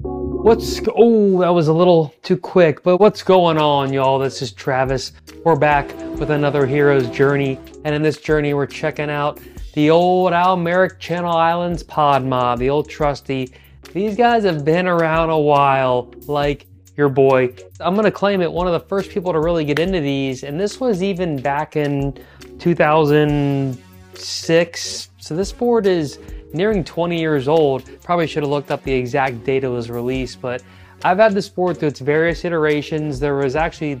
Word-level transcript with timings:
What's 0.00 0.80
oh 0.94 1.40
that 1.40 1.48
was 1.48 1.66
a 1.66 1.72
little 1.72 2.14
too 2.22 2.36
quick, 2.36 2.84
but 2.84 2.98
what's 2.98 3.24
going 3.24 3.58
on, 3.58 3.92
y'all? 3.92 4.20
This 4.20 4.42
is 4.42 4.52
Travis. 4.52 5.10
We're 5.44 5.56
back 5.56 5.88
with 6.18 6.30
another 6.30 6.66
hero's 6.66 7.10
journey, 7.10 7.58
and 7.84 7.96
in 7.96 8.02
this 8.02 8.18
journey, 8.18 8.54
we're 8.54 8.66
checking 8.66 9.10
out 9.10 9.40
the 9.74 9.90
old 9.90 10.32
Al 10.32 10.56
Merrick 10.56 11.00
Channel 11.00 11.34
Islands 11.34 11.82
pod 11.82 12.24
mod, 12.24 12.60
the 12.60 12.70
old 12.70 12.88
trusty. 12.88 13.52
These 13.92 14.14
guys 14.14 14.44
have 14.44 14.64
been 14.64 14.86
around 14.86 15.30
a 15.30 15.38
while, 15.38 16.14
like 16.26 16.68
your 16.96 17.08
boy. 17.08 17.52
I'm 17.80 17.96
gonna 17.96 18.12
claim 18.12 18.40
it 18.40 18.52
one 18.52 18.68
of 18.68 18.72
the 18.72 18.88
first 18.88 19.10
people 19.10 19.32
to 19.32 19.40
really 19.40 19.64
get 19.64 19.80
into 19.80 20.00
these, 20.00 20.44
and 20.44 20.60
this 20.60 20.78
was 20.78 21.02
even 21.02 21.42
back 21.42 21.74
in 21.74 22.16
2006. 22.60 25.08
So 25.18 25.34
this 25.34 25.52
board 25.52 25.86
is 25.86 26.20
nearing 26.52 26.84
20 26.84 27.18
years 27.18 27.48
old. 27.48 27.88
Probably 28.02 28.26
should 28.26 28.42
have 28.42 28.50
looked 28.50 28.70
up 28.70 28.82
the 28.82 28.92
exact 28.92 29.44
date 29.44 29.64
it 29.64 29.68
was 29.68 29.90
released, 29.90 30.40
but 30.40 30.62
I've 31.04 31.18
had 31.18 31.34
this 31.34 31.48
board 31.48 31.78
through 31.78 31.88
its 31.88 32.00
various 32.00 32.44
iterations. 32.44 33.20
There 33.20 33.36
was 33.36 33.56
actually 33.56 34.00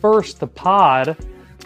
first 0.00 0.40
the 0.40 0.46
pod, 0.46 1.16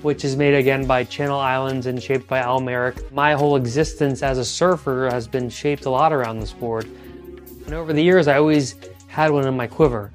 which 0.02 0.24
is 0.24 0.37
made 0.37 0.55
again 0.55 0.87
by 0.87 1.05
Channel 1.05 1.38
Islands 1.38 1.87
and 1.87 2.02
shaped 2.02 2.27
by 2.27 2.38
Al 2.38 2.61
Merrick. 2.61 3.12
My 3.12 3.35
whole 3.35 3.57
existence 3.57 4.23
as 4.23 4.38
a 4.38 4.45
surfer 4.45 5.09
has 5.11 5.27
been 5.29 5.51
shaped 5.51 5.85
a 5.85 5.91
lot 5.91 6.12
around 6.12 6.41
this 6.41 6.52
board. 6.52 6.87
And 7.66 7.74
over 7.74 7.93
the 7.93 8.02
years, 8.02 8.27
I 8.27 8.38
always 8.38 8.77
had 9.09 9.30
one 9.30 9.47
in 9.47 9.57
my 9.57 9.66
quiver. 9.66 10.10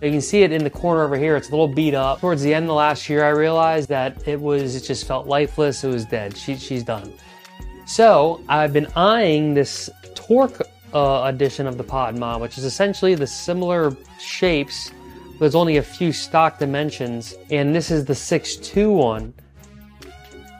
You 0.00 0.10
can 0.10 0.22
see 0.22 0.42
it 0.42 0.52
in 0.52 0.64
the 0.64 0.70
corner 0.70 1.02
over 1.02 1.16
here. 1.16 1.36
It's 1.36 1.48
a 1.48 1.50
little 1.50 1.68
beat 1.68 1.92
up. 1.92 2.20
Towards 2.20 2.40
the 2.40 2.54
end 2.54 2.64
of 2.64 2.68
the 2.68 2.74
last 2.74 3.08
year, 3.08 3.22
I 3.22 3.30
realized 3.30 3.90
that 3.90 4.26
it 4.26 4.40
was, 4.40 4.74
it 4.74 4.80
just 4.80 5.06
felt 5.06 5.26
lifeless. 5.26 5.84
It 5.84 5.88
was 5.88 6.06
dead. 6.06 6.36
She, 6.36 6.56
she's 6.56 6.82
done. 6.82 7.12
So 7.90 8.40
I've 8.48 8.72
been 8.72 8.86
eyeing 8.94 9.52
this 9.52 9.90
Torq 10.14 10.62
uh, 10.94 11.22
edition 11.24 11.66
of 11.66 11.76
the 11.76 11.82
Pod 11.82 12.16
Mod, 12.16 12.40
which 12.40 12.56
is 12.56 12.62
essentially 12.62 13.16
the 13.16 13.26
similar 13.26 13.96
shapes. 14.20 14.92
But 15.32 15.40
there's 15.40 15.56
only 15.56 15.78
a 15.78 15.82
few 15.82 16.12
stock 16.12 16.60
dimensions, 16.60 17.34
and 17.50 17.74
this 17.74 17.90
is 17.90 18.04
the 18.04 18.12
6.2 18.12 18.94
one. 18.94 19.34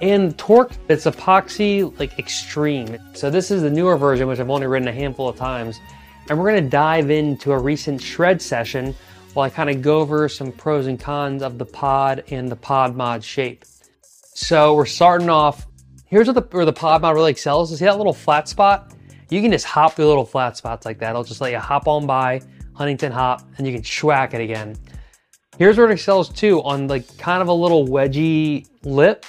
And 0.01 0.37
Torq, 0.39 0.73
it's 0.89 1.05
epoxy 1.05 1.97
like 2.01 2.19
extreme. 2.19 2.99
So 3.13 3.31
this 3.31 3.53
is 3.53 3.63
the 3.63 3.71
newer 3.71 3.97
version, 3.97 4.27
which 4.27 4.41
I've 4.41 4.51
only 4.51 4.67
ridden 4.67 4.89
a 4.89 4.93
handful 4.93 5.29
of 5.29 5.37
times. 5.37 5.79
And 6.29 6.37
we're 6.37 6.49
gonna 6.49 6.69
dive 6.69 7.11
into 7.11 7.53
a 7.53 7.59
recent 7.59 8.03
shred 8.03 8.43
session 8.43 8.93
while 9.35 9.47
I 9.47 9.51
kind 9.51 9.71
of 9.71 9.83
go 9.83 10.01
over 10.01 10.29
some 10.29 10.51
pros 10.51 10.89
and 10.89 10.99
cons 10.99 11.45
of 11.45 11.59
the 11.59 11.65
pod 11.65 12.25
and 12.33 12.51
the 12.51 12.57
pod 12.57 12.97
mod 12.97 13.23
shape. 13.23 13.65
So 14.35 14.75
we're 14.75 14.87
starting 14.87 15.31
off 15.31 15.70
Here's 16.11 16.27
where 16.27 16.35
the, 16.35 16.43
where 16.51 16.65
the 16.65 16.73
pod 16.73 17.03
mod 17.03 17.15
really 17.15 17.31
excels. 17.31 17.71
Is 17.71 17.79
see 17.79 17.85
that 17.85 17.97
little 17.97 18.13
flat 18.13 18.49
spot? 18.49 18.93
You 19.31 19.41
can 19.41 19.53
just 19.53 19.65
hop 19.65 19.93
through 19.93 20.09
little 20.09 20.25
flat 20.25 20.57
spots 20.57 20.85
like 20.85 20.99
that. 20.99 21.11
It'll 21.11 21.23
just 21.23 21.41
let 21.41 21.53
you 21.53 21.59
hop 21.61 21.87
on 21.87 22.05
by, 22.05 22.41
Huntington 22.75 23.13
hop, 23.13 23.43
and 23.57 23.67
you 23.67 23.73
can 23.73 23.83
schwack 23.83 24.35
it 24.35 24.41
again. 24.41 24.77
Here's 25.57 25.79
where 25.79 25.89
it 25.89 25.93
excels 25.93 26.29
too, 26.29 26.63
on 26.65 26.89
like 26.89 27.17
kind 27.17 27.41
of 27.41 27.47
a 27.47 27.53
little 27.53 27.87
wedgy 27.87 28.67
lip. 28.83 29.25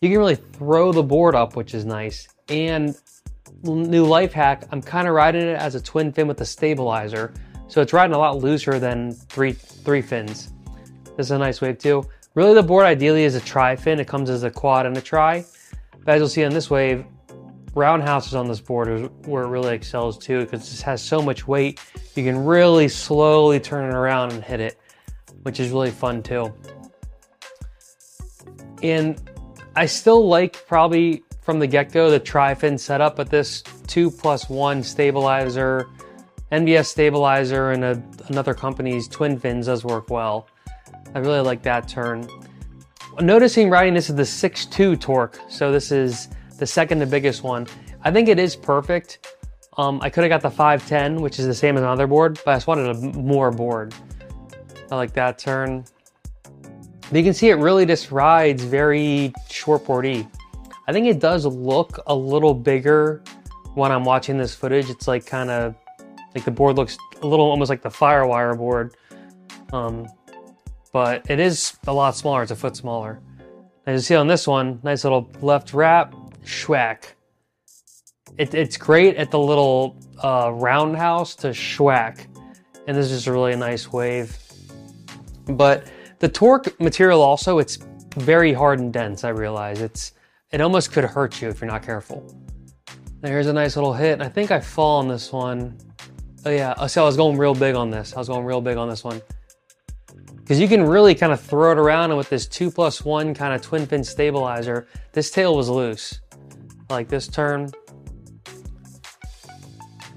You 0.00 0.08
can 0.08 0.16
really 0.16 0.36
throw 0.36 0.92
the 0.92 1.02
board 1.02 1.34
up, 1.34 1.56
which 1.56 1.74
is 1.74 1.84
nice. 1.84 2.26
And 2.48 2.96
new 3.62 4.06
life 4.06 4.32
hack, 4.32 4.66
I'm 4.72 4.80
kind 4.80 5.06
of 5.06 5.12
riding 5.12 5.42
it 5.42 5.58
as 5.58 5.74
a 5.74 5.80
twin 5.80 6.10
fin 6.10 6.26
with 6.26 6.40
a 6.40 6.46
stabilizer. 6.46 7.34
So 7.68 7.82
it's 7.82 7.92
riding 7.92 8.14
a 8.14 8.18
lot 8.18 8.38
looser 8.38 8.78
than 8.78 9.12
three, 9.12 9.52
three 9.52 10.00
fins. 10.00 10.54
This 11.18 11.26
is 11.26 11.32
a 11.32 11.38
nice 11.38 11.60
wave 11.60 11.76
too. 11.76 12.08
Really 12.34 12.54
the 12.54 12.62
board 12.62 12.86
ideally 12.86 13.24
is 13.24 13.34
a 13.34 13.40
tri 13.40 13.76
fin. 13.76 14.00
It 14.00 14.08
comes 14.08 14.30
as 14.30 14.42
a 14.42 14.50
quad 14.50 14.86
and 14.86 14.96
a 14.96 15.02
tri. 15.02 15.44
But 16.04 16.14
as 16.14 16.18
you'll 16.20 16.28
see 16.28 16.44
on 16.44 16.52
this 16.52 16.68
wave, 16.68 17.04
roundhouse 17.74 18.28
is 18.28 18.34
on 18.34 18.46
this 18.46 18.60
board 18.60 18.88
is 18.88 19.08
where 19.26 19.44
it 19.44 19.48
really 19.48 19.74
excels 19.74 20.18
too 20.18 20.40
because 20.40 20.60
this 20.60 20.82
has 20.82 21.02
so 21.02 21.20
much 21.20 21.46
weight. 21.46 21.80
You 22.14 22.24
can 22.24 22.44
really 22.44 22.88
slowly 22.88 23.58
turn 23.58 23.90
it 23.90 23.94
around 23.94 24.32
and 24.32 24.44
hit 24.44 24.60
it, 24.60 24.78
which 25.42 25.60
is 25.60 25.70
really 25.70 25.90
fun 25.90 26.22
too. 26.22 26.52
And 28.82 29.20
I 29.76 29.86
still 29.86 30.28
like 30.28 30.66
probably 30.66 31.24
from 31.40 31.58
the 31.58 31.66
get-go 31.66 32.10
the 32.10 32.20
tri-fin 32.20 32.78
setup, 32.78 33.16
but 33.16 33.30
this 33.30 33.62
two 33.86 34.10
plus 34.10 34.48
one 34.48 34.82
stabilizer, 34.82 35.88
NVS 36.52 36.86
stabilizer 36.86 37.72
and 37.72 37.84
a, 37.84 38.02
another 38.28 38.54
company's 38.54 39.08
twin 39.08 39.38
fins 39.38 39.66
does 39.66 39.84
work 39.84 40.10
well. 40.10 40.48
I 41.14 41.18
really 41.18 41.40
like 41.40 41.62
that 41.62 41.88
turn. 41.88 42.28
Noticing 43.20 43.70
riding 43.70 43.94
this 43.94 44.10
is 44.10 44.16
the 44.16 44.22
6.2 44.22 44.96
Torq, 44.96 45.38
so 45.48 45.70
this 45.70 45.92
is 45.92 46.28
the 46.58 46.66
second 46.66 47.00
to 47.00 47.06
biggest 47.06 47.42
one. 47.42 47.66
I 48.02 48.10
think 48.10 48.28
it 48.28 48.38
is 48.38 48.56
perfect. 48.56 49.36
Um, 49.76 50.00
I 50.02 50.10
could 50.10 50.24
have 50.24 50.30
got 50.30 50.42
the 50.42 50.50
510, 50.50 51.22
which 51.22 51.38
is 51.38 51.46
the 51.46 51.54
same 51.54 51.76
as 51.76 51.82
another 51.82 52.06
board, 52.06 52.40
but 52.44 52.52
I 52.52 52.56
just 52.56 52.66
wanted 52.66 52.90
a 52.90 52.94
more 53.18 53.50
board. 53.50 53.94
I 54.90 54.96
like 54.96 55.12
that 55.14 55.38
turn. 55.38 55.84
But 56.52 57.12
you 57.12 57.22
can 57.22 57.34
see 57.34 57.50
it 57.50 57.54
really 57.54 57.86
just 57.86 58.10
rides 58.10 58.64
very 58.64 59.32
short 59.48 59.84
shortboardy. 59.84 60.28
I 60.86 60.92
think 60.92 61.06
it 61.06 61.20
does 61.20 61.46
look 61.46 62.00
a 62.06 62.14
little 62.14 62.54
bigger 62.54 63.22
when 63.74 63.92
I'm 63.92 64.04
watching 64.04 64.38
this 64.38 64.54
footage. 64.54 64.90
It's 64.90 65.06
like 65.08 65.24
kind 65.24 65.50
of 65.50 65.74
like 66.34 66.44
the 66.44 66.50
board 66.50 66.76
looks 66.76 66.98
a 67.22 67.26
little 67.26 67.46
almost 67.46 67.68
like 67.68 67.82
the 67.82 67.88
Firewire 67.88 68.56
board. 68.56 68.96
Um, 69.72 70.06
but 70.94 71.28
it 71.28 71.40
is 71.40 71.76
a 71.88 71.92
lot 71.92 72.14
smaller. 72.14 72.42
It's 72.42 72.52
a 72.52 72.56
foot 72.56 72.76
smaller. 72.76 73.18
As 73.84 74.00
you 74.00 74.04
see 74.04 74.14
on 74.14 74.28
this 74.28 74.46
one, 74.46 74.78
nice 74.84 75.02
little 75.02 75.28
left 75.40 75.74
wrap, 75.74 76.14
schwack. 76.44 77.14
It, 78.38 78.54
it's 78.54 78.76
great 78.76 79.16
at 79.16 79.32
the 79.32 79.38
little 79.38 79.96
uh, 80.22 80.52
roundhouse 80.54 81.34
to 81.36 81.48
schwack. 81.48 82.28
And 82.86 82.96
this 82.96 83.06
is 83.06 83.10
just 83.10 83.26
a 83.26 83.32
really 83.32 83.56
nice 83.56 83.92
wave. 83.92 84.38
But 85.46 85.90
the 86.20 86.28
Torq 86.28 86.78
material 86.78 87.20
also, 87.20 87.58
it's 87.58 87.76
very 88.16 88.52
hard 88.52 88.78
and 88.78 88.92
dense, 88.92 89.24
I 89.24 89.30
realize. 89.30 89.80
It's 89.80 90.12
It 90.52 90.60
almost 90.60 90.92
could 90.92 91.02
hurt 91.02 91.42
you 91.42 91.48
if 91.48 91.60
you're 91.60 91.68
not 91.68 91.82
careful. 91.82 92.24
There's 93.20 93.48
a 93.48 93.52
nice 93.52 93.74
little 93.74 93.94
hit. 93.94 94.22
I 94.22 94.28
think 94.28 94.52
I 94.52 94.60
fall 94.60 95.00
on 95.00 95.08
this 95.08 95.32
one. 95.32 95.76
Oh 96.46 96.50
yeah, 96.50 96.72
oh, 96.78 96.86
so 96.86 97.02
I 97.02 97.06
was 97.06 97.16
going 97.16 97.36
real 97.36 97.54
big 97.54 97.74
on 97.74 97.90
this. 97.90 98.14
I 98.14 98.20
was 98.20 98.28
going 98.28 98.44
real 98.44 98.60
big 98.60 98.76
on 98.76 98.88
this 98.88 99.02
one 99.02 99.20
because 100.44 100.60
you 100.60 100.68
can 100.68 100.84
really 100.84 101.14
kind 101.14 101.32
of 101.32 101.40
throw 101.40 101.72
it 101.72 101.78
around 101.78 102.10
and 102.10 102.18
with 102.18 102.28
this 102.28 102.46
two 102.46 102.70
plus 102.70 103.02
one 103.02 103.32
kind 103.32 103.54
of 103.54 103.62
twin 103.62 103.86
fin 103.86 104.04
stabilizer, 104.04 104.86
this 105.12 105.30
tail 105.30 105.56
was 105.56 105.70
loose. 105.70 106.20
like 106.90 107.08
this 107.08 107.26
turn. 107.28 107.70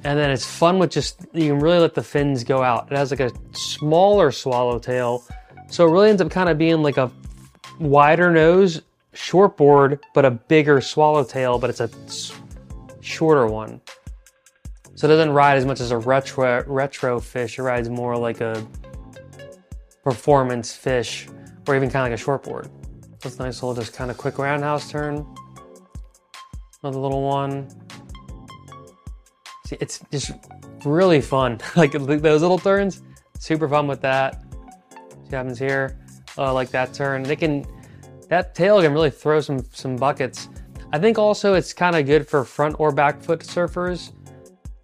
And 0.04 0.20
then 0.20 0.30
it's 0.30 0.46
fun 0.46 0.80
with 0.80 0.92
just, 0.92 1.26
you 1.34 1.54
can 1.54 1.60
really 1.60 1.80
let 1.80 1.94
the 1.94 2.04
fins 2.04 2.44
go 2.44 2.62
out. 2.62 2.92
It 2.92 2.98
has 2.98 3.10
like 3.10 3.22
a 3.22 3.32
smaller 3.54 4.34
swallowtail. 4.34 5.24
So 5.70 5.88
it 5.88 5.92
really 5.92 6.10
ends 6.10 6.22
up 6.22 6.30
kind 6.30 6.50
of 6.50 6.58
being 6.58 6.84
like 6.84 6.98
a 6.98 7.10
wider 7.80 8.30
nose, 8.30 8.82
short 9.14 9.56
board, 9.56 10.04
but 10.14 10.26
a 10.26 10.32
bigger 10.32 10.82
swallowtail, 10.82 11.58
but 11.58 11.70
it's 11.70 11.80
a 11.80 11.90
shorter 13.00 13.48
one. 13.48 13.80
So 14.96 15.08
it 15.08 15.10
doesn't 15.10 15.32
ride 15.32 15.58
as 15.58 15.66
much 15.66 15.80
as 15.80 15.92
a 15.92 15.98
retro, 15.98 16.66
retro 16.68 17.22
fish. 17.22 17.60
It 17.60 17.64
rides 17.64 17.90
more 17.90 18.18
like 18.18 18.42
a 18.42 18.68
performance 20.08 20.72
fish, 20.72 21.28
or 21.68 21.76
even 21.76 21.90
kind 21.90 22.06
of 22.06 22.12
like 22.14 22.18
a 22.18 22.24
shortboard. 22.24 22.70
That's 23.22 23.38
a 23.40 23.44
nice 23.44 23.62
little 23.62 23.76
just 23.76 23.94
kind 23.94 24.10
of 24.10 24.18
quick 24.18 24.38
roundhouse 24.38 24.90
turn. 24.90 25.28
Another 26.82 26.98
little 26.98 27.24
one. 27.24 27.68
See, 29.66 29.76
it's 29.82 30.00
just 30.10 30.32
really 30.86 31.20
fun. 31.20 31.60
like 31.76 31.92
those 31.92 32.42
little 32.42 32.58
turns, 32.58 33.04
super 33.38 33.68
fun 33.68 33.86
with 33.86 34.00
that. 34.00 34.42
See 34.92 35.00
what 35.24 35.34
happens 35.34 35.60
here. 35.60 36.00
Uh, 36.38 36.54
like 36.54 36.70
that 36.70 36.94
turn. 36.94 37.24
They 37.24 37.36
can, 37.36 37.66
that 38.30 38.56
tail 38.56 38.82
can 38.82 38.94
really 38.94 39.10
throw 39.10 39.42
some, 39.42 39.62
some 39.74 39.98
buckets. 39.98 40.48
I 40.94 41.00
think 41.00 41.20
also 41.20 41.54
it's 41.54 41.74
kind 41.74 41.98
of 41.98 42.06
good 42.06 42.26
for 42.26 42.46
front 42.46 42.80
or 42.80 42.94
back 42.94 43.22
foot 43.22 43.42
surfers. 43.42 44.14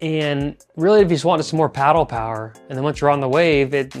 And 0.02 0.58
really, 0.76 1.00
if 1.00 1.04
you 1.04 1.16
just 1.16 1.24
wanted 1.24 1.44
some 1.44 1.56
more 1.56 1.70
paddle 1.70 2.04
power, 2.04 2.52
and 2.68 2.76
then 2.76 2.84
once 2.84 3.00
you're 3.00 3.08
on 3.08 3.20
the 3.20 3.28
wave, 3.28 3.72
it 3.72 3.94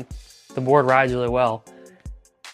the 0.54 0.60
board 0.60 0.86
rides 0.86 1.12
really 1.12 1.28
well. 1.28 1.64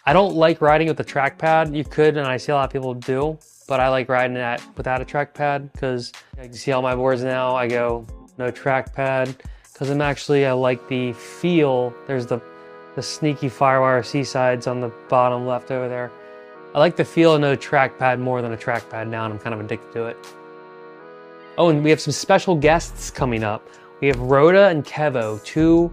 I 0.06 0.12
don't 0.12 0.35
like 0.35 0.61
riding 0.61 0.88
with 0.88 0.99
a 1.00 1.05
trackpad. 1.05 1.75
You 1.75 1.85
could, 1.85 2.17
and 2.17 2.26
I 2.26 2.37
see 2.37 2.52
a 2.52 2.55
lot 2.55 2.64
of 2.64 2.73
people 2.73 2.94
do, 2.94 3.38
but 3.69 3.81
I 3.81 3.88
like 3.88 4.08
riding 4.08 4.35
that 4.35 4.62
without 4.76 5.00
a 5.00 5.05
trackpad 5.05 5.73
because 5.73 6.12
you 6.37 6.44
can 6.44 6.52
see 6.52 6.73
all 6.73 6.82
my 6.82 6.94
boards 6.94 7.23
now, 7.23 7.55
I 7.55 7.69
go 7.69 8.06
no 8.38 8.50
trackpad 8.50 9.37
because 9.73 9.91
I'm 9.91 10.00
actually, 10.00 10.47
I 10.47 10.52
like 10.52 10.88
the 10.88 11.12
feel. 11.12 11.94
There's 12.06 12.26
the, 12.26 12.41
the 12.97 13.02
sneaky 13.02 13.49
Firewire 13.49 14.05
Seasides 14.05 14.67
on 14.67 14.81
the 14.81 14.93
bottom 15.08 15.46
left 15.46 15.70
over 15.70 15.88
there. 15.88 16.11
I 16.75 16.79
like 16.79 16.96
the 16.96 17.05
feel 17.05 17.35
of 17.35 17.41
no 17.41 17.56
trackpad 17.56 18.20
more 18.20 18.43
than 18.43 18.53
a 18.53 18.56
trackpad 18.56 19.08
now, 19.08 19.25
and 19.25 19.35
I'm 19.35 19.41
kind 19.41 19.55
of 19.55 19.61
addicted 19.61 19.93
to 19.93 20.06
it. 20.06 20.17
Oh, 21.58 21.69
and 21.69 21.82
we 21.82 21.91
have 21.91 22.00
some 22.00 22.12
special 22.12 22.55
guests 22.55 23.11
coming 23.11 23.43
up. 23.43 23.67
We 24.00 24.08
have 24.08 24.19
Rota 24.19 24.69
and 24.69 24.85
Kevo, 24.85 25.43
two 25.44 25.93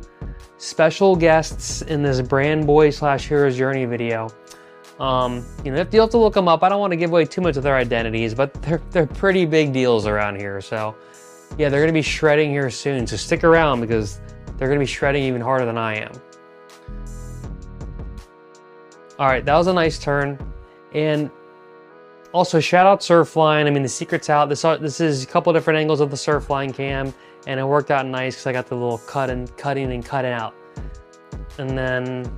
special 0.57 1.15
guests 1.15 1.81
in 1.81 2.01
this 2.01 2.21
brand 2.21 2.65
boy 2.65 2.89
slash 2.89 3.27
hero's 3.27 3.57
journey 3.57 3.86
video. 3.86 4.30
Um, 5.00 5.45
you 5.63 5.71
know, 5.71 5.80
if 5.80 5.94
you'll 5.94 6.06
have 6.06 6.12
to 6.12 6.18
look 6.18 6.33
them 6.33 6.48
up. 6.48 6.63
I 6.63 6.69
don't 6.69 6.80
want 6.80 6.92
to 6.92 6.98
give 6.98 7.12
away 7.12 7.25
too 7.25 7.42
much 7.42 7.57
of 7.57 7.63
their 7.63 7.75
identities, 7.75 8.33
but 8.33 8.54
they're 8.63 8.81
they're 8.92 9.06
pretty 9.06 9.45
big 9.45 9.74
deals 9.74 10.07
around 10.07 10.38
here. 10.38 10.62
So 10.62 10.95
yeah, 11.57 11.69
they're 11.69 11.81
gonna 11.81 11.94
be 11.94 12.01
shredding 12.01 12.50
here 12.50 12.69
soon. 12.69 13.06
So 13.06 13.18
stick 13.18 13.44
around 13.44 13.81
because 13.81 14.19
they're 14.57 14.69
gonna 14.69 14.80
be 14.80 14.86
shredding 14.86 15.24
even 15.24 15.42
harder 15.42 15.65
than 15.65 15.77
I 15.77 15.98
am. 15.98 16.13
All 19.19 19.27
right, 19.27 19.44
that 19.44 19.56
was 19.56 19.68
a 19.68 19.74
nice 19.74 20.00
turn. 20.00 20.39
And 20.94 21.30
also 22.33 22.59
shout 22.59 22.85
out 22.85 23.01
Surfline. 23.01 23.65
I 23.65 23.69
mean, 23.69 23.83
the 23.83 23.89
secret's 23.89 24.29
out. 24.29 24.50
This, 24.50 24.63
uh, 24.65 24.77
this 24.77 25.00
is 25.00 25.24
a 25.24 25.27
couple 25.27 25.51
different 25.53 25.79
angles 25.79 26.00
of 26.00 26.09
the 26.09 26.18
Surfline 26.18 26.74
cam 26.74 27.13
and 27.47 27.62
it 27.62 27.63
worked 27.63 27.91
out 27.91 28.06
nice 28.06 28.35
because 28.35 28.47
I 28.47 28.51
got 28.51 28.68
the 28.68 28.75
little 28.75 28.97
cut 29.00 29.29
and 29.29 29.56
cutting 29.57 29.91
and 29.94 30.06
cutting 30.06 30.33
out. 30.33 30.53
And 31.57 31.77
then, 31.77 32.38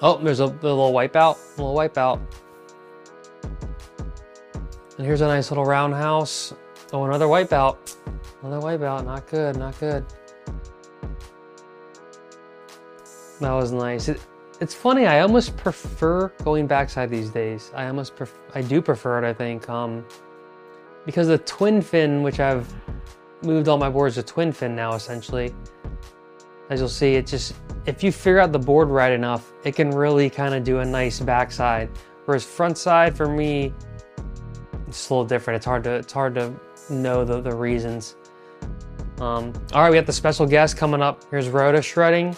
oh, 0.00 0.16
there's 0.16 0.40
a, 0.40 0.46
a 0.46 0.46
little 0.46 0.92
wipeout, 0.92 1.36
a 1.58 1.62
little 1.62 1.76
wipeout. 1.76 2.20
And 4.96 5.06
here's 5.06 5.20
a 5.20 5.26
nice 5.26 5.50
little 5.50 5.66
roundhouse. 5.66 6.54
Oh, 6.92 7.04
another 7.04 7.26
wipeout. 7.26 7.76
Another 8.42 8.66
wipeout, 8.66 9.04
not 9.04 9.26
good, 9.26 9.56
not 9.56 9.78
good. 9.78 10.06
That 13.40 13.52
was 13.52 13.72
nice. 13.72 14.08
It, 14.08 14.20
it's 14.64 14.72
funny, 14.72 15.04
I 15.04 15.20
almost 15.20 15.58
prefer 15.58 16.28
going 16.42 16.66
backside 16.66 17.10
these 17.10 17.28
days. 17.28 17.70
I 17.74 17.86
almost, 17.86 18.16
pref 18.16 18.32
I 18.54 18.62
do 18.62 18.80
prefer 18.80 19.22
it, 19.22 19.28
I 19.28 19.34
think. 19.34 19.68
Um, 19.68 20.06
because 21.04 21.28
the 21.28 21.36
twin 21.36 21.82
fin, 21.82 22.22
which 22.22 22.40
I've 22.40 22.66
moved 23.42 23.68
all 23.68 23.76
my 23.76 23.90
boards 23.90 24.14
to 24.14 24.22
twin 24.22 24.52
fin 24.52 24.74
now, 24.74 24.94
essentially. 24.94 25.54
As 26.70 26.80
you'll 26.80 26.88
see, 26.88 27.14
it 27.16 27.26
just, 27.26 27.52
if 27.84 28.02
you 28.02 28.10
figure 28.10 28.38
out 28.38 28.52
the 28.52 28.58
board 28.58 28.88
right 28.88 29.12
enough, 29.12 29.52
it 29.64 29.76
can 29.76 29.90
really 29.90 30.30
kind 30.30 30.54
of 30.54 30.64
do 30.64 30.78
a 30.78 30.84
nice 30.84 31.20
backside. 31.20 31.90
Whereas 32.24 32.42
front 32.42 32.78
side 32.78 33.14
for 33.14 33.28
me, 33.28 33.70
it's 34.88 35.10
a 35.10 35.12
little 35.12 35.26
different. 35.26 35.56
It's 35.58 35.66
hard 35.66 35.84
to, 35.84 35.90
it's 35.90 36.12
hard 36.12 36.34
to 36.36 36.54
know 36.88 37.22
the, 37.22 37.42
the 37.42 37.54
reasons. 37.54 38.16
Um, 39.20 39.52
all 39.74 39.82
right, 39.82 39.90
we 39.90 39.96
got 39.98 40.06
the 40.06 40.12
special 40.14 40.46
guest 40.46 40.78
coming 40.78 41.02
up. 41.02 41.22
Here's 41.30 41.50
Rota 41.50 41.82
shredding. 41.82 42.34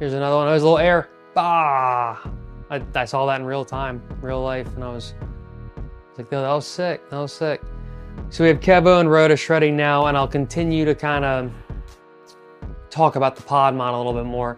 Here's 0.00 0.14
another 0.14 0.34
one. 0.34 0.46
Oh, 0.46 0.50
there's 0.50 0.62
a 0.62 0.64
little 0.64 0.78
air. 0.78 1.10
Bah! 1.34 2.16
I, 2.70 2.82
I 2.94 3.04
saw 3.04 3.26
that 3.26 3.38
in 3.38 3.46
real 3.46 3.66
time, 3.66 4.02
real 4.22 4.42
life, 4.42 4.66
and 4.74 4.82
I 4.82 4.88
was 4.88 5.12
like, 6.16 6.32
no, 6.32 6.40
that 6.40 6.52
was 6.52 6.66
sick. 6.66 7.08
That 7.10 7.18
was 7.18 7.34
sick. 7.34 7.60
So 8.30 8.42
we 8.42 8.48
have 8.48 8.60
Kevo 8.60 9.00
and 9.00 9.10
Rota 9.10 9.36
shredding 9.36 9.76
now, 9.76 10.06
and 10.06 10.16
I'll 10.16 10.26
continue 10.26 10.86
to 10.86 10.94
kind 10.94 11.26
of 11.26 11.52
talk 12.88 13.16
about 13.16 13.36
the 13.36 13.42
pod 13.42 13.74
mod 13.74 13.92
a 13.92 13.96
little 13.98 14.14
bit 14.14 14.24
more. 14.24 14.56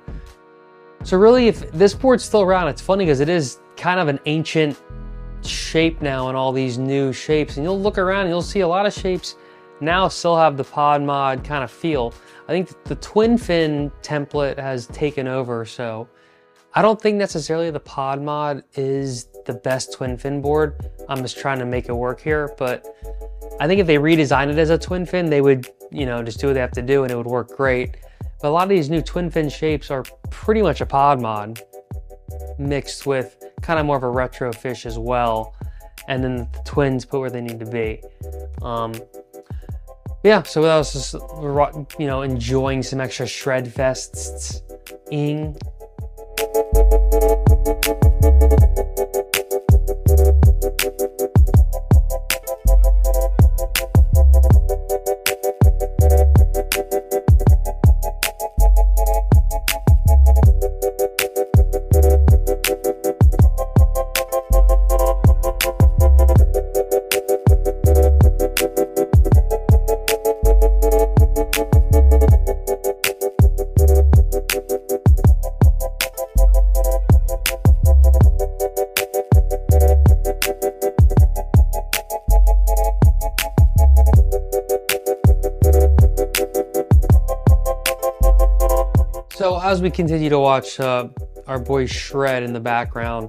So 1.02 1.18
really, 1.18 1.48
if 1.48 1.72
this 1.72 1.92
board's 1.92 2.22
still 2.22 2.42
around, 2.42 2.68
it's 2.68 2.80
funny 2.80 3.04
because 3.04 3.18
it 3.18 3.28
is 3.28 3.58
kind 3.76 3.98
of 3.98 4.06
an 4.06 4.20
ancient 4.26 4.80
shape 5.44 6.00
now 6.00 6.30
in 6.30 6.36
all 6.36 6.52
these 6.52 6.78
new 6.78 7.12
shapes. 7.12 7.56
And 7.56 7.64
you'll 7.64 7.80
look 7.80 7.98
around 7.98 8.20
and 8.20 8.28
you'll 8.28 8.42
see 8.42 8.60
a 8.60 8.68
lot 8.68 8.86
of 8.86 8.92
shapes 8.92 9.34
now 9.80 10.06
still 10.06 10.36
have 10.36 10.56
the 10.56 10.62
pod 10.62 11.02
mod 11.02 11.42
kind 11.42 11.64
of 11.64 11.70
feel. 11.72 12.14
I 12.52 12.56
think 12.56 12.84
the 12.84 12.96
twin 12.96 13.38
fin 13.38 13.90
template 14.02 14.58
has 14.58 14.86
taken 14.88 15.26
over, 15.26 15.64
so 15.64 16.06
I 16.74 16.82
don't 16.82 17.00
think 17.00 17.16
necessarily 17.16 17.70
the 17.70 17.80
pod 17.80 18.20
mod 18.20 18.62
is 18.74 19.28
the 19.46 19.54
best 19.54 19.94
twin 19.94 20.18
fin 20.18 20.42
board. 20.42 20.74
I'm 21.08 21.22
just 21.22 21.38
trying 21.38 21.60
to 21.60 21.64
make 21.64 21.88
it 21.88 21.94
work 21.94 22.20
here, 22.20 22.54
but 22.58 22.86
I 23.58 23.66
think 23.66 23.80
if 23.80 23.86
they 23.86 23.96
redesign 23.96 24.52
it 24.52 24.58
as 24.58 24.68
a 24.68 24.76
twin 24.76 25.06
fin, 25.06 25.30
they 25.30 25.40
would, 25.40 25.66
you 25.90 26.04
know, 26.04 26.22
just 26.22 26.40
do 26.40 26.48
what 26.48 26.52
they 26.52 26.60
have 26.60 26.72
to 26.72 26.82
do 26.82 27.04
and 27.04 27.10
it 27.10 27.16
would 27.16 27.26
work 27.26 27.56
great. 27.56 27.96
But 28.42 28.48
a 28.48 28.50
lot 28.50 28.64
of 28.64 28.68
these 28.68 28.90
new 28.90 29.00
twin 29.00 29.30
fin 29.30 29.48
shapes 29.48 29.90
are 29.90 30.02
pretty 30.28 30.60
much 30.60 30.82
a 30.82 30.86
pod 30.86 31.22
mod 31.22 31.58
mixed 32.58 33.06
with 33.06 33.42
kind 33.62 33.80
of 33.80 33.86
more 33.86 33.96
of 33.96 34.02
a 34.02 34.10
retro 34.10 34.52
fish 34.52 34.84
as 34.84 34.98
well. 34.98 35.56
And 36.06 36.22
then 36.22 36.36
the 36.36 36.48
twins 36.66 37.06
put 37.06 37.20
where 37.20 37.30
they 37.30 37.40
need 37.40 37.60
to 37.60 37.66
be. 37.66 38.02
Um, 38.60 38.92
yeah, 40.22 40.42
so 40.42 40.62
that 40.62 40.76
was 40.76 40.92
just, 40.92 41.14
you 41.98 42.06
know, 42.06 42.22
enjoying 42.22 42.82
some 42.82 43.00
extra 43.00 43.26
shred 43.26 43.66
fests. 43.66 44.62
Ing 45.10 45.56
as 89.42 89.82
we 89.82 89.90
continue 89.90 90.30
to 90.30 90.38
watch 90.38 90.78
uh, 90.78 91.08
our 91.48 91.58
boy 91.58 91.86
Shred 91.86 92.44
in 92.44 92.52
the 92.52 92.60
background, 92.60 93.28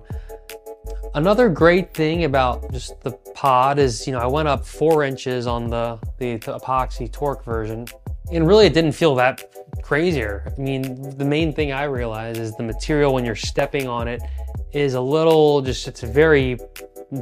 another 1.15 1.49
great 1.49 1.91
thing 1.93 2.25
about 2.25 2.71
just 2.71 3.01
the 3.01 3.13
pod 3.33 3.79
is, 3.79 4.05
you 4.05 4.13
know, 4.13 4.19
I 4.19 4.27
went 4.27 4.47
up 4.47 4.63
four 4.63 5.03
inches 5.03 5.47
on 5.47 5.69
the, 5.69 5.97
the, 6.19 6.37
epoxy 6.37 7.09
Torq 7.09 7.43
version, 7.43 7.87
and 8.31 8.47
really 8.47 8.67
it 8.67 8.75
didn't 8.75 8.91
feel 8.91 9.15
that 9.15 9.55
crazier. 9.81 10.53
I 10.55 10.61
mean, 10.61 11.17
the 11.17 11.25
main 11.25 11.51
thing 11.51 11.71
I 11.71 11.85
realized 11.85 12.39
is 12.39 12.55
the 12.57 12.63
material 12.63 13.11
when 13.11 13.25
you're 13.25 13.35
stepping 13.35 13.87
on 13.87 14.07
it 14.07 14.21
is 14.71 14.93
a 14.93 15.01
little 15.01 15.61
just, 15.61 15.87
it's 15.87 16.01
very 16.01 16.59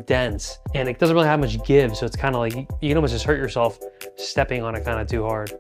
dense 0.06 0.60
and 0.76 0.90
it 0.90 1.00
doesn't 1.00 1.16
really 1.16 1.28
have 1.28 1.40
much 1.40 1.64
give. 1.64 1.96
So 1.96 2.06
it's 2.06 2.18
kind 2.18 2.36
of 2.36 2.40
like 2.40 2.56
you 2.56 2.90
can 2.90 2.98
almost 2.98 3.14
just 3.14 3.24
hurt 3.24 3.38
yourself 3.38 3.80
stepping 4.18 4.64
on 4.64 4.76
it 4.76 4.84
kind 4.84 5.00
of 5.00 5.08
too 5.08 5.24
hard. 5.24 5.54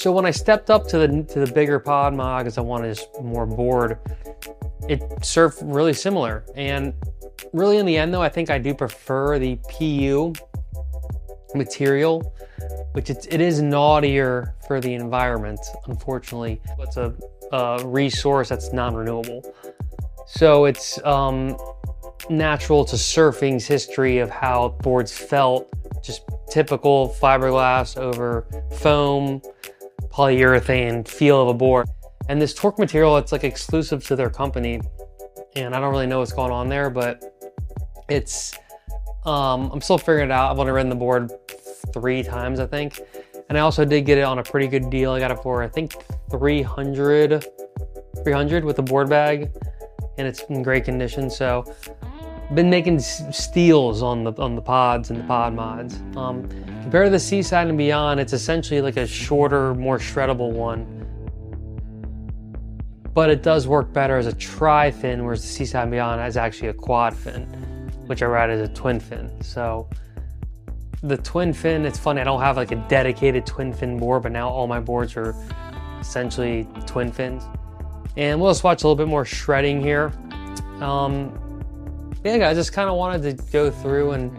So 0.00 0.10
when 0.10 0.24
I 0.24 0.30
stepped 0.30 0.70
up 0.70 0.86
to 0.88 0.96
the 0.96 1.24
to 1.24 1.44
the 1.44 1.52
bigger 1.52 1.78
pod 1.78 2.14
mod 2.14 2.44
because 2.44 2.56
I 2.56 2.62
wanted 2.62 2.98
more 3.20 3.44
board, 3.44 3.98
it 4.88 5.02
served 5.22 5.58
really 5.60 5.92
similar. 5.92 6.42
And 6.54 6.94
really 7.52 7.76
in 7.76 7.84
the 7.84 7.98
end 7.98 8.14
though, 8.14 8.22
I 8.22 8.30
think 8.30 8.48
I 8.48 8.56
do 8.56 8.74
prefer 8.74 9.38
the 9.38 9.58
PU 9.68 10.32
material, 11.54 12.34
which 12.92 13.10
it's, 13.10 13.26
it 13.26 13.42
is 13.42 13.60
naughtier 13.60 14.54
for 14.66 14.80
the 14.80 14.94
environment, 14.94 15.60
unfortunately. 15.86 16.62
It's 16.78 16.96
a, 16.96 17.14
a 17.52 17.84
resource 17.84 18.48
that's 18.48 18.72
non-renewable. 18.72 19.54
So 20.24 20.64
it's 20.64 20.98
um, 21.04 21.58
natural 22.30 22.86
to 22.86 22.96
surfing's 22.96 23.66
history 23.66 24.16
of 24.16 24.30
how 24.30 24.78
boards 24.80 25.12
felt, 25.12 25.68
just 26.02 26.22
typical 26.50 27.14
fiberglass 27.20 27.98
over 27.98 28.46
foam, 28.78 29.42
polyurethane 30.12 31.06
feel 31.06 31.40
of 31.42 31.48
a 31.48 31.54
board. 31.54 31.88
And 32.28 32.40
this 32.40 32.54
Torq 32.54 32.78
material, 32.78 33.16
it's 33.16 33.32
like 33.32 33.44
exclusive 33.44 34.04
to 34.06 34.16
their 34.16 34.30
company. 34.30 34.80
And 35.56 35.74
I 35.74 35.80
don't 35.80 35.90
really 35.90 36.06
know 36.06 36.20
what's 36.20 36.32
going 36.32 36.52
on 36.52 36.68
there, 36.68 36.90
but 36.90 37.24
it's, 38.08 38.56
um, 39.24 39.70
I'm 39.72 39.80
still 39.80 39.98
figuring 39.98 40.26
it 40.26 40.32
out. 40.32 40.52
I've 40.52 40.58
only 40.58 40.72
ridden 40.72 40.90
the 40.90 40.96
board 40.96 41.32
three 41.92 42.22
times, 42.22 42.60
I 42.60 42.66
think. 42.66 43.00
And 43.48 43.58
I 43.58 43.62
also 43.62 43.84
did 43.84 44.02
get 44.02 44.18
it 44.18 44.22
on 44.22 44.38
a 44.38 44.42
pretty 44.42 44.68
good 44.68 44.90
deal. 44.90 45.10
I 45.10 45.18
got 45.18 45.32
it 45.32 45.40
for, 45.42 45.62
I 45.62 45.68
think 45.68 45.96
300, 46.30 47.44
300 48.22 48.64
with 48.64 48.78
a 48.78 48.82
board 48.82 49.08
bag 49.08 49.50
and 50.18 50.28
it's 50.28 50.42
in 50.44 50.62
great 50.62 50.84
condition. 50.84 51.30
So 51.30 51.64
been 52.54 52.68
making 52.68 52.98
steals 52.98 54.02
on 54.02 54.24
the 54.24 54.32
on 54.34 54.56
the 54.56 54.62
pods 54.62 55.10
and 55.10 55.20
the 55.20 55.24
pod 55.24 55.54
mods. 55.54 56.00
Um, 56.16 56.48
compared 56.82 57.06
to 57.06 57.10
the 57.10 57.18
Seaside 57.18 57.68
and 57.68 57.78
Beyond, 57.78 58.18
it's 58.18 58.32
essentially 58.32 58.80
like 58.80 58.96
a 58.96 59.06
shorter, 59.06 59.74
more 59.74 59.98
shreddable 59.98 60.52
one. 60.52 60.96
But 63.14 63.30
it 63.30 63.42
does 63.42 63.66
work 63.66 63.92
better 63.92 64.16
as 64.16 64.26
a 64.26 64.32
tri-fin, 64.32 65.24
whereas 65.24 65.42
the 65.42 65.48
Seaside 65.48 65.82
and 65.82 65.90
Beyond 65.90 66.26
is 66.26 66.36
actually 66.36 66.68
a 66.68 66.74
quad 66.74 67.16
fin, 67.16 67.44
which 68.06 68.22
I 68.22 68.26
ride 68.26 68.50
as 68.50 68.60
a 68.60 68.72
twin 68.72 69.00
fin. 69.00 69.30
So 69.42 69.88
the 71.02 71.16
twin 71.16 71.52
fin, 71.52 71.86
it's 71.86 71.98
funny, 71.98 72.20
I 72.20 72.24
don't 72.24 72.40
have 72.40 72.56
like 72.56 72.72
a 72.72 72.76
dedicated 72.88 73.46
twin 73.46 73.72
fin 73.72 73.98
board, 73.98 74.22
but 74.22 74.32
now 74.32 74.48
all 74.48 74.66
my 74.66 74.80
boards 74.80 75.16
are 75.16 75.34
essentially 76.00 76.66
twin 76.86 77.12
fins. 77.12 77.44
And 78.16 78.40
we'll 78.40 78.50
just 78.50 78.64
watch 78.64 78.82
a 78.82 78.86
little 78.86 78.96
bit 78.96 79.08
more 79.08 79.24
shredding 79.24 79.80
here. 79.80 80.12
Um, 80.80 81.32
yeah, 82.24 82.38
guys, 82.38 82.56
just 82.56 82.72
kind 82.72 82.88
of 82.88 82.96
wanted 82.96 83.38
to 83.38 83.44
go 83.52 83.70
through 83.70 84.12
and 84.12 84.30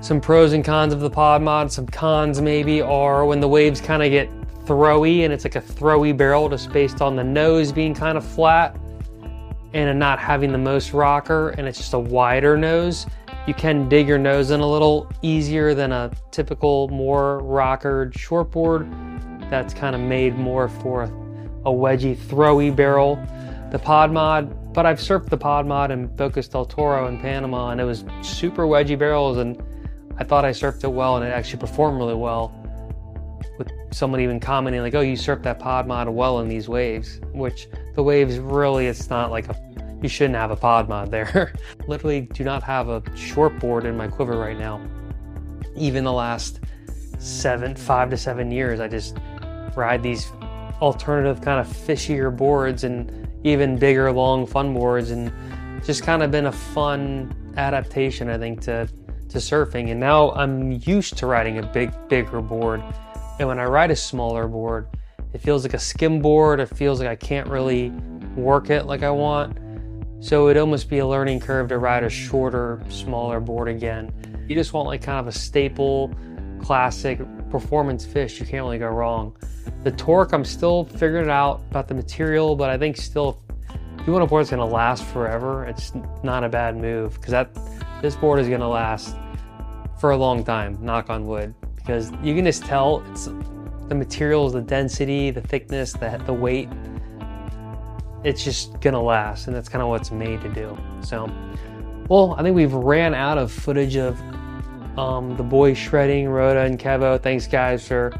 some 0.00 0.20
pros 0.20 0.52
and 0.52 0.64
cons 0.64 0.92
of 0.92 1.00
the 1.00 1.10
pod 1.10 1.42
mod. 1.42 1.70
Some 1.70 1.86
cons 1.86 2.40
maybe 2.40 2.80
are 2.80 3.24
when 3.24 3.40
the 3.40 3.48
waves 3.48 3.80
kind 3.80 4.02
of 4.02 4.10
get 4.10 4.30
throwy 4.64 5.24
and 5.24 5.32
it's 5.32 5.44
like 5.44 5.56
a 5.56 5.60
throwy 5.60 6.16
barrel 6.16 6.48
just 6.48 6.72
based 6.72 7.00
on 7.00 7.16
the 7.16 7.24
nose 7.24 7.72
being 7.72 7.94
kind 7.94 8.16
of 8.16 8.24
flat 8.24 8.78
and 9.74 9.98
not 9.98 10.18
having 10.18 10.52
the 10.52 10.58
most 10.58 10.92
rocker 10.92 11.50
and 11.50 11.66
it's 11.66 11.78
just 11.78 11.94
a 11.94 11.98
wider 11.98 12.56
nose. 12.56 13.06
You 13.46 13.54
can 13.54 13.88
dig 13.88 14.06
your 14.06 14.18
nose 14.18 14.50
in 14.50 14.60
a 14.60 14.66
little 14.66 15.10
easier 15.22 15.74
than 15.74 15.92
a 15.92 16.10
typical 16.30 16.88
more 16.88 17.38
rockered 17.40 18.12
shortboard 18.12 18.88
that's 19.50 19.72
kind 19.72 19.94
of 19.94 20.00
made 20.02 20.36
more 20.36 20.68
for 20.68 21.04
a 21.04 21.70
wedgy 21.70 22.16
throwy 22.16 22.74
barrel. 22.74 23.16
The 23.70 23.78
pod 23.78 24.12
mod, 24.12 24.67
but 24.78 24.86
I've 24.86 25.00
surfed 25.00 25.28
the 25.28 25.36
pod 25.36 25.66
mod 25.66 25.90
in 25.90 26.08
Bocas 26.08 26.48
del 26.48 26.64
Toro 26.64 27.08
in 27.08 27.18
Panama 27.18 27.70
and 27.70 27.80
it 27.80 27.84
was 27.84 28.04
super 28.22 28.62
wedgy 28.62 28.96
barrels 28.96 29.38
and 29.38 29.60
I 30.18 30.22
thought 30.22 30.44
I 30.44 30.52
surfed 30.52 30.84
it 30.84 30.92
well 30.92 31.16
and 31.16 31.26
it 31.26 31.30
actually 31.30 31.58
performed 31.58 31.98
really 31.98 32.14
well. 32.14 32.54
With 33.58 33.72
someone 33.90 34.20
even 34.20 34.38
commenting 34.38 34.80
like, 34.80 34.94
"Oh, 34.94 35.00
you 35.00 35.14
surfed 35.14 35.42
that 35.42 35.58
pod 35.58 35.88
mod 35.88 36.08
well 36.08 36.38
in 36.38 36.48
these 36.48 36.68
waves," 36.68 37.20
which 37.32 37.66
the 37.96 38.04
waves 38.04 38.38
really 38.38 38.86
it's 38.86 39.10
not 39.10 39.32
like 39.32 39.48
a 39.48 39.56
you 40.00 40.08
shouldn't 40.08 40.36
have 40.36 40.52
a 40.52 40.56
pod 40.56 40.88
mod 40.88 41.10
there. 41.10 41.54
Literally, 41.88 42.20
do 42.20 42.44
not 42.44 42.62
have 42.62 42.88
a 42.88 43.00
shortboard 43.16 43.82
in 43.82 43.96
my 43.96 44.06
quiver 44.06 44.38
right 44.38 44.56
now. 44.56 44.80
Even 45.74 46.04
the 46.04 46.12
last 46.12 46.60
seven, 47.18 47.74
five 47.74 48.10
to 48.10 48.16
seven 48.16 48.52
years, 48.52 48.78
I 48.78 48.86
just 48.86 49.16
ride 49.74 50.04
these 50.04 50.30
alternative 50.80 51.40
kind 51.40 51.58
of 51.58 51.66
fishier 51.66 52.30
boards 52.30 52.84
and 52.84 53.27
even 53.44 53.76
bigger, 53.78 54.10
long, 54.12 54.46
fun 54.46 54.74
boards, 54.74 55.10
and 55.10 55.32
just 55.84 56.02
kind 56.02 56.22
of 56.22 56.30
been 56.30 56.46
a 56.46 56.52
fun 56.52 57.34
adaptation, 57.56 58.28
I 58.28 58.38
think, 58.38 58.60
to 58.62 58.88
to 59.28 59.38
surfing. 59.38 59.90
And 59.90 60.00
now 60.00 60.30
I'm 60.32 60.72
used 60.72 61.18
to 61.18 61.26
riding 61.26 61.58
a 61.58 61.62
big, 61.62 61.92
bigger 62.08 62.40
board. 62.40 62.82
And 63.38 63.46
when 63.46 63.58
I 63.58 63.64
ride 63.64 63.90
a 63.90 63.96
smaller 63.96 64.48
board, 64.48 64.88
it 65.32 65.40
feels 65.40 65.64
like 65.64 65.74
a 65.74 65.78
skim 65.78 66.20
board. 66.20 66.60
It 66.60 66.66
feels 66.66 67.00
like 67.00 67.08
I 67.08 67.16
can't 67.16 67.46
really 67.48 67.90
work 68.36 68.70
it 68.70 68.86
like 68.86 69.02
I 69.02 69.10
want. 69.10 69.58
So 70.20 70.48
it'd 70.48 70.60
almost 70.60 70.88
be 70.88 70.98
a 70.98 71.06
learning 71.06 71.40
curve 71.40 71.68
to 71.68 71.78
ride 71.78 72.02
a 72.02 72.10
shorter, 72.10 72.80
smaller 72.88 73.38
board 73.38 73.68
again. 73.68 74.12
You 74.48 74.54
just 74.54 74.72
want 74.72 74.86
like 74.86 75.02
kind 75.02 75.18
of 75.18 75.26
a 75.26 75.32
staple, 75.32 76.12
classic 76.60 77.20
performance 77.50 78.04
fish. 78.04 78.40
You 78.40 78.46
can't 78.46 78.64
really 78.64 78.78
go 78.78 78.88
wrong. 78.88 79.36
The 79.84 79.92
Torq, 79.92 80.32
I'm 80.32 80.44
still 80.44 80.84
figuring 80.84 81.24
it 81.24 81.30
out 81.30 81.62
about 81.70 81.88
the 81.88 81.94
material, 81.94 82.56
but 82.56 82.68
I 82.68 82.76
think 82.76 82.96
still, 82.96 83.40
if 83.98 84.06
you 84.06 84.12
want 84.12 84.24
a 84.24 84.26
board 84.26 84.42
that's 84.42 84.50
gonna 84.50 84.66
last 84.66 85.04
forever, 85.04 85.64
it's 85.66 85.92
not 86.22 86.42
a 86.42 86.48
bad 86.48 86.76
move 86.76 87.14
because 87.14 87.30
that 87.30 87.50
this 88.02 88.16
board 88.16 88.40
is 88.40 88.48
gonna 88.48 88.68
last 88.68 89.16
for 90.00 90.10
a 90.10 90.16
long 90.16 90.44
time, 90.44 90.78
knock 90.80 91.10
on 91.10 91.26
wood, 91.26 91.54
because 91.76 92.10
you 92.22 92.34
can 92.34 92.44
just 92.44 92.64
tell 92.64 93.04
it's 93.10 93.28
the 93.88 93.94
materials, 93.94 94.52
the 94.52 94.60
density, 94.60 95.30
the 95.30 95.40
thickness, 95.40 95.92
the, 95.92 96.20
the 96.26 96.32
weight, 96.32 96.68
it's 98.24 98.44
just 98.44 98.80
gonna 98.80 99.02
last, 99.02 99.46
and 99.46 99.54
that's 99.54 99.68
kind 99.68 99.82
of 99.82 99.88
what 99.88 100.00
it's 100.00 100.10
made 100.10 100.40
to 100.42 100.48
do. 100.48 100.76
So, 101.00 101.30
well, 102.08 102.34
I 102.36 102.42
think 102.42 102.56
we've 102.56 102.74
ran 102.74 103.14
out 103.14 103.38
of 103.38 103.52
footage 103.52 103.96
of 103.96 104.20
um, 104.98 105.36
the 105.36 105.42
boys 105.44 105.78
shredding, 105.78 106.28
Rota 106.28 106.60
and 106.60 106.78
Kevo. 106.78 107.22
Thanks, 107.22 107.46
guys, 107.46 107.86
for 107.86 108.12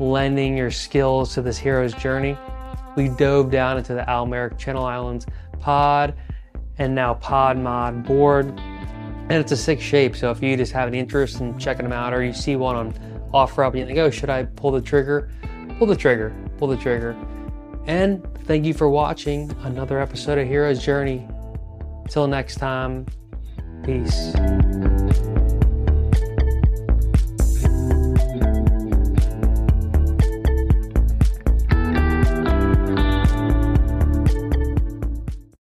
lending 0.00 0.56
your 0.56 0.70
skills 0.70 1.34
to 1.34 1.42
this 1.42 1.58
hero's 1.58 1.94
journey. 1.94 2.36
We 2.96 3.08
dove 3.08 3.50
down 3.50 3.78
into 3.78 3.94
the 3.94 4.08
Al 4.08 4.26
Merrick 4.26 4.58
Channel 4.58 4.84
Islands 4.84 5.26
pod 5.60 6.14
and 6.78 6.94
now 6.94 7.14
pod 7.14 7.58
mod 7.58 8.04
board. 8.04 8.46
And 8.48 9.32
it's 9.32 9.52
a 9.52 9.56
sick 9.56 9.80
shape, 9.80 10.16
so 10.16 10.32
if 10.32 10.42
you 10.42 10.56
just 10.56 10.72
have 10.72 10.88
an 10.88 10.94
interest 10.94 11.40
in 11.40 11.56
checking 11.58 11.84
them 11.84 11.92
out 11.92 12.12
or 12.12 12.24
you 12.24 12.32
see 12.32 12.56
one 12.56 12.74
on 12.74 12.92
OfferUp 13.32 13.70
and 13.70 13.78
you 13.78 13.86
think, 13.86 13.98
oh, 13.98 14.10
should 14.10 14.30
I 14.30 14.44
pull 14.44 14.72
the 14.72 14.80
trigger? 14.80 15.30
Pull 15.78 15.86
the 15.86 15.96
trigger, 15.96 16.34
pull 16.58 16.66
the 16.66 16.76
trigger. 16.76 17.16
And 17.86 18.26
thank 18.44 18.64
you 18.64 18.74
for 18.74 18.88
watching 18.88 19.54
another 19.62 20.00
episode 20.00 20.38
of 20.38 20.48
Hero's 20.48 20.82
Journey. 20.82 21.28
Till 22.08 22.26
next 22.26 22.56
time, 22.56 23.06
peace. 23.84 24.32